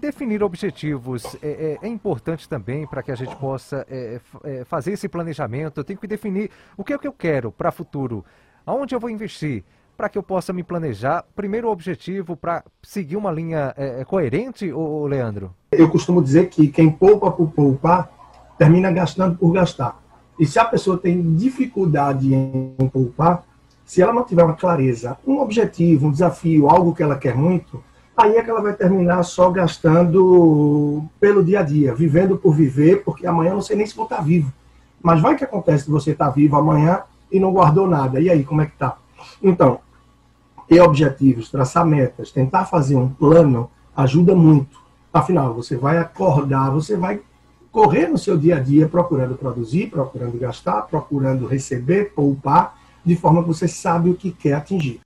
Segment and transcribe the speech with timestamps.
[0.00, 4.92] Definir objetivos é, é, é importante também para que a gente possa é, é, fazer
[4.92, 5.80] esse planejamento.
[5.80, 8.24] Eu tenho que definir o que é que eu quero para o futuro,
[8.64, 9.64] aonde eu vou investir,
[9.96, 11.24] para que eu possa me planejar.
[11.34, 15.52] Primeiro o objetivo para seguir uma linha é, coerente, ô, Leandro?
[15.72, 18.08] Eu costumo dizer que quem poupa por poupar
[18.56, 20.00] termina gastando por gastar.
[20.38, 23.42] E se a pessoa tem dificuldade em poupar,
[23.84, 27.82] se ela não tiver uma clareza, um objetivo, um desafio, algo que ela quer muito,
[28.18, 33.04] aí é que ela vai terminar só gastando pelo dia a dia, vivendo por viver,
[33.04, 34.52] porque amanhã eu não sei nem se vou estar vivo.
[35.00, 38.20] Mas vai que acontece que você está vivo amanhã e não guardou nada.
[38.20, 38.96] E aí, como é que tá?
[39.40, 39.78] Então,
[40.66, 44.78] ter objetivos, traçar metas, tentar fazer um plano ajuda muito.
[45.12, 47.20] Afinal, você vai acordar, você vai
[47.70, 53.42] correr no seu dia a dia procurando produzir, procurando gastar, procurando receber, poupar, de forma
[53.42, 55.00] que você sabe o que quer atingir.